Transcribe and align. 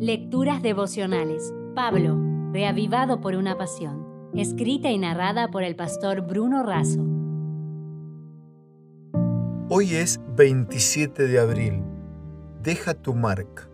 Lecturas 0.00 0.62
devocionales. 0.62 1.52
Pablo, 1.74 2.16
reavivado 2.52 3.20
por 3.20 3.34
una 3.34 3.58
pasión. 3.58 4.30
Escrita 4.32 4.92
y 4.92 4.98
narrada 4.98 5.50
por 5.50 5.64
el 5.64 5.74
pastor 5.74 6.20
Bruno 6.20 6.62
Razo. 6.62 7.04
Hoy 9.68 9.96
es 9.96 10.20
27 10.36 11.26
de 11.26 11.40
abril. 11.40 11.82
Deja 12.62 12.94
tu 12.94 13.12
marca. 13.12 13.68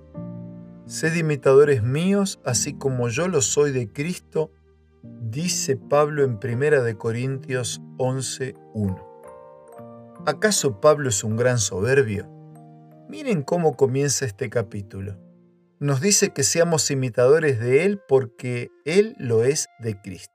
Sed 0.87 1.15
imitadores 1.15 1.83
míos, 1.83 2.41
así 2.43 2.73
como 2.73 3.11
yo 3.11 3.29
lo 3.29 3.43
soy 3.43 3.71
de 3.73 3.93
Cristo, 3.93 4.51
dice 5.03 5.77
Pablo 5.77 6.25
en 6.25 6.39
1 6.43 6.97
Corintios 6.97 7.83
11:1. 7.99 8.97
¿Acaso 10.25 10.81
Pablo 10.81 11.11
es 11.11 11.23
un 11.23 11.37
gran 11.37 11.59
soberbio? 11.59 12.27
Miren 13.11 13.43
cómo 13.43 13.77
comienza 13.77 14.25
este 14.25 14.49
capítulo 14.49 15.19
nos 15.81 16.01
dice 16.01 16.33
que 16.33 16.43
seamos 16.43 16.91
imitadores 16.91 17.61
de 17.61 17.85
Él 17.85 18.01
porque 18.09 18.71
Él 18.85 19.17
lo 19.19 19.45
es 19.45 19.69
de 19.81 20.01
Cristo. 20.01 20.33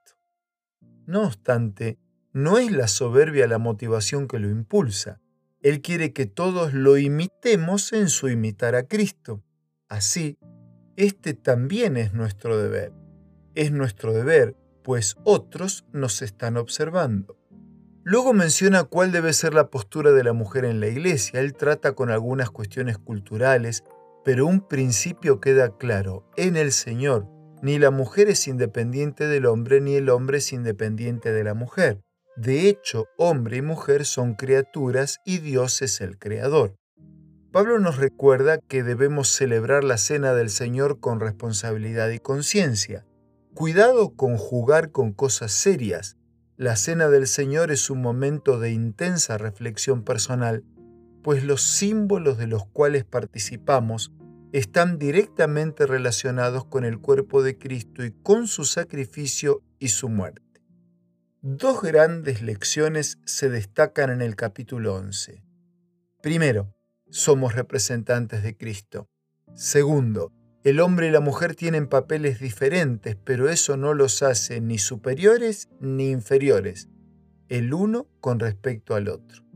No 1.06 1.24
obstante, 1.24 1.98
no 2.34 2.58
es 2.58 2.72
la 2.72 2.88
soberbia 2.88 3.48
la 3.48 3.58
motivación 3.58 4.28
que 4.28 4.40
lo 4.40 4.50
impulsa. 4.50 5.20
Él 5.62 5.82
quiere 5.82 6.14
que 6.14 6.26
todos 6.26 6.74
lo 6.74 6.98
imitemos 6.98 7.92
en 7.94 8.10
su 8.10 8.30
imitar 8.30 8.76
a 8.76 8.84
Cristo. 8.84 9.44
Así, 9.88 10.38
este 10.96 11.34
también 11.34 11.98
es 11.98 12.14
nuestro 12.14 12.58
deber. 12.58 12.94
Es 13.56 13.72
nuestro 13.72 14.14
deber, 14.14 14.56
pues 14.84 15.18
otros 15.24 15.86
nos 15.92 16.22
están 16.22 16.58
observando. 16.58 17.38
Luego 18.04 18.34
menciona 18.34 18.86
cuál 18.86 19.12
debe 19.12 19.34
ser 19.34 19.54
la 19.54 19.70
postura 19.70 20.12
de 20.12 20.24
la 20.24 20.34
mujer 20.34 20.66
en 20.66 20.80
la 20.80 20.88
iglesia. 20.88 21.40
Él 21.40 21.54
trata 21.54 21.94
con 21.94 22.10
algunas 22.10 22.50
cuestiones 22.50 22.98
culturales 22.98 23.84
pero 24.24 24.46
un 24.46 24.68
principio 24.68 25.40
queda 25.40 25.78
claro, 25.78 26.26
en 26.36 26.58
el 26.58 26.72
Señor, 26.72 27.28
ni 27.62 27.78
la 27.80 27.92
mujer 27.92 28.30
es 28.30 28.48
independiente 28.48 29.28
del 29.28 29.46
hombre, 29.46 29.82
ni 29.82 29.96
el 29.96 30.10
hombre 30.10 30.38
es 30.38 30.54
independiente 30.54 31.32
de 31.32 31.44
la 31.44 31.54
mujer. 31.54 32.02
De 32.38 32.70
hecho, 32.70 33.08
hombre 33.18 33.58
y 33.58 33.62
mujer 33.62 34.06
son 34.06 34.34
criaturas 34.34 35.20
y 35.26 35.40
Dios 35.40 35.82
es 35.82 36.00
el 36.00 36.18
Creador. 36.18 36.76
Pablo 37.52 37.80
nos 37.80 37.98
recuerda 37.98 38.60
que 38.60 38.84
debemos 38.84 39.28
celebrar 39.30 39.84
la 39.84 39.98
cena 39.98 40.34
del 40.34 40.50
Señor 40.50 41.00
con 41.00 41.20
responsabilidad 41.20 42.10
y 42.12 42.20
conciencia. 42.20 43.06
Cuidado 43.56 44.16
con 44.16 44.38
jugar 44.38 44.92
con 44.92 45.12
cosas 45.12 45.52
serias. 45.52 46.16
La 46.56 46.76
cena 46.76 47.10
del 47.10 47.26
Señor 47.26 47.72
es 47.72 47.90
un 47.90 48.02
momento 48.02 48.60
de 48.60 48.72
intensa 48.72 49.38
reflexión 49.38 50.04
personal 50.04 50.64
pues 51.30 51.44
los 51.44 51.62
símbolos 51.62 52.40
de 52.40 52.48
los 52.48 52.66
cuales 52.66 53.06
participamos 53.06 54.12
están 54.52 54.98
directamente 54.98 55.86
relacionados 55.86 56.66
con 56.66 56.86
el 56.86 56.98
cuerpo 56.98 57.44
de 57.44 57.56
Cristo 57.56 58.04
y 58.04 58.10
con 58.10 58.48
su 58.48 58.66
sacrificio 58.66 59.62
y 59.78 59.90
su 59.90 60.10
muerte. 60.10 60.64
Dos 61.44 61.84
grandes 61.84 62.42
lecciones 62.42 63.20
se 63.26 63.48
destacan 63.48 64.10
en 64.10 64.24
el 64.24 64.36
capítulo 64.36 64.96
11. 64.96 65.44
Primero, 66.24 66.74
somos 67.12 67.54
representantes 67.54 68.42
de 68.42 68.58
Cristo. 68.58 69.08
Segundo, 69.54 70.34
el 70.64 70.80
hombre 70.80 71.10
y 71.10 71.12
la 71.12 71.20
mujer 71.20 71.54
tienen 71.54 71.86
papeles 71.86 72.40
diferentes, 72.40 73.18
pero 73.24 73.50
eso 73.50 73.78
no 73.78 73.94
los 73.94 74.24
hace 74.24 74.62
ni 74.62 74.80
superiores 74.80 75.70
ni 75.80 76.10
inferiores, 76.10 76.90
el 77.50 77.72
uno 77.76 78.08
con 78.20 78.40
respecto 78.40 78.96
al 78.96 79.10
otro. 79.10 79.49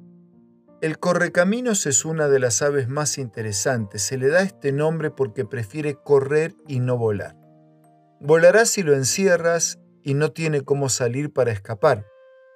El 0.83 0.99
correcaminos 0.99 1.85
es 1.85 2.03
una 2.03 2.27
de 2.27 2.39
las 2.39 2.61
aves 2.61 2.89
más 2.89 3.17
interesantes. 3.17 4.01
Se 4.01 4.17
le 4.17 4.27
da 4.27 4.41
este 4.41 4.73
nombre 4.73 5.11
porque 5.11 5.45
prefiere 5.45 5.95
correr 5.95 6.57
y 6.67 6.81
no 6.81 6.97
volar. 6.97 7.37
Volará 8.19 8.65
si 8.65 8.83
lo 8.83 8.93
encierras 8.93 9.79
y 10.01 10.13
no 10.13 10.33
tiene 10.33 10.59
cómo 10.59 10.89
salir 10.89 11.31
para 11.31 11.53
escapar, 11.53 12.05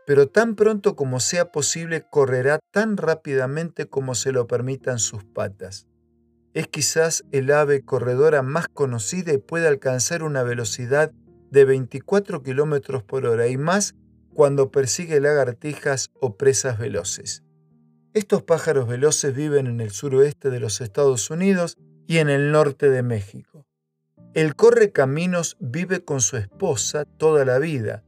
pero 0.06 0.28
tan 0.28 0.58
pronto 0.58 0.98
como 0.98 1.22
sea 1.22 1.54
posible 1.54 2.06
correrá 2.12 2.60
tan 2.74 2.98
rápidamente 2.98 3.86
como 3.86 4.14
se 4.14 4.34
lo 4.34 4.46
permitan 4.46 5.00
sus 5.00 5.24
patas. 5.24 5.88
Es 6.54 6.68
quizás 6.68 7.24
el 7.32 7.50
ave 7.50 7.86
corredora 7.86 8.42
más 8.42 8.68
conocida 8.68 9.32
y 9.32 9.38
puede 9.38 9.70
alcanzar 9.70 10.22
una 10.22 10.44
velocidad 10.44 11.14
de 11.50 11.64
24 11.64 12.44
km 12.44 13.06
por 13.06 13.26
hora 13.26 13.48
y 13.48 13.56
más 13.56 13.96
cuando 14.34 14.70
persigue 14.70 15.22
lagartijas 15.22 16.10
o 16.20 16.36
presas 16.36 16.78
veloces. 16.78 17.47
Estos 18.18 18.42
pájaros 18.42 18.88
veloces 18.88 19.36
viven 19.36 19.68
en 19.68 19.80
el 19.80 19.92
suroeste 19.92 20.50
de 20.50 20.60
los 20.60 20.82
Estados 20.82 21.30
Unidos 21.30 21.78
y 22.08 22.18
en 22.18 22.32
el 22.32 22.52
norte 22.52 22.90
de 22.90 23.04
México. 23.04 23.68
El 24.34 24.56
correcaminos 24.56 25.56
vive 25.60 26.04
con 26.04 26.22
su 26.22 26.36
esposa 26.36 27.06
toda 27.06 27.46
la 27.46 27.60
vida 27.60 28.04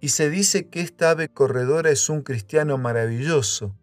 y 0.00 0.08
se 0.08 0.30
dice 0.30 0.70
que 0.70 0.80
esta 0.80 1.10
ave 1.10 1.28
corredora 1.28 1.90
es 1.90 2.08
un 2.08 2.22
cristiano 2.22 2.78
maravilloso, 2.78 3.76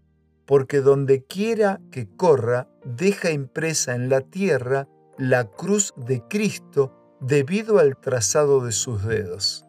porque 0.48 0.82
donde 0.82 1.24
quiera 1.24 1.80
que 1.92 2.10
corra 2.18 2.68
deja 2.84 3.30
impresa 3.30 3.94
en 3.94 4.10
la 4.10 4.22
tierra 4.22 4.88
la 5.20 5.52
cruz 5.52 5.94
de 5.96 6.24
Cristo 6.28 7.16
debido 7.22 7.78
al 7.78 7.96
trazado 7.96 8.66
de 8.66 8.72
sus 8.72 9.06
dedos. 9.06 9.68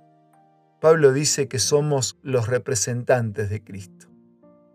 Pablo 0.81 1.13
dice 1.13 1.47
que 1.47 1.59
somos 1.59 2.17
los 2.23 2.49
representantes 2.49 3.51
de 3.51 3.63
Cristo. 3.63 4.10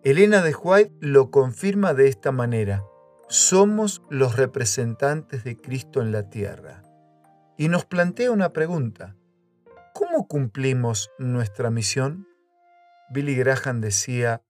Elena 0.05 0.43
de 0.43 0.53
White 0.53 0.93
lo 0.99 1.31
confirma 1.31 1.95
de 1.95 2.07
esta 2.07 2.31
manera. 2.31 2.83
Somos 3.27 4.03
los 4.11 4.35
representantes 4.35 5.43
de 5.43 5.59
Cristo 5.59 5.99
en 5.99 6.11
la 6.11 6.29
tierra. 6.29 6.83
Y 7.57 7.69
nos 7.69 7.85
plantea 7.85 8.29
una 8.29 8.53
pregunta. 8.53 9.15
¿Cómo 9.95 10.27
cumplimos 10.27 11.09
nuestra 11.17 11.71
misión? 11.71 12.27
Billy 13.09 13.33
Graham 13.33 13.81
decía, 13.81 14.43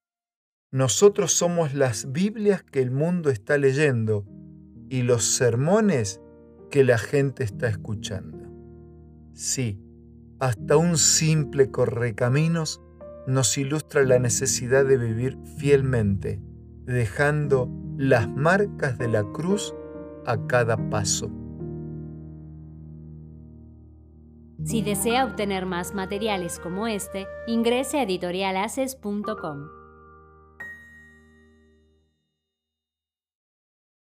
nosotros 0.72 1.32
somos 1.32 1.74
las 1.74 2.12
Biblias 2.12 2.62
que 2.62 2.82
el 2.82 2.92
mundo 2.92 3.30
está 3.30 3.58
leyendo 3.58 4.26
y 4.90 5.04
los 5.04 5.24
sermones 5.24 6.20
que 6.70 6.84
la 6.84 6.98
gente 6.98 7.46
está 7.46 7.70
escuchando. 7.70 8.40
Sí, 9.34 9.80
hasta 10.38 10.76
un 10.76 10.98
simple 10.98 11.72
correcaminos 11.72 12.82
nos 13.28 13.58
ilustra 13.58 14.04
la 14.04 14.20
necesidad 14.20 14.86
de 14.86 14.98
vivir 14.98 15.38
fielmente, 15.58 16.40
dejando 16.86 17.70
las 17.98 18.30
marcas 18.30 18.98
de 18.98 19.08
la 19.08 19.24
cruz 19.24 19.74
a 20.26 20.46
cada 20.48 20.78
paso. 20.90 21.32
Si 24.64 24.82
desea 24.82 25.26
obtener 25.26 25.66
más 25.66 25.94
materiales 25.94 26.60
como 26.60 26.88
este, 26.88 27.28
ingrese 27.46 28.00
a 28.00 28.04
editorialaces.com. 28.04 29.85